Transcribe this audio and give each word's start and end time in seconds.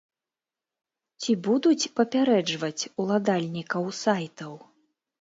Ці 1.21 1.31
будуць 1.49 1.91
папярэджваць 2.01 2.87
уладальнікаў 3.05 3.83
сайтаў? 4.03 4.53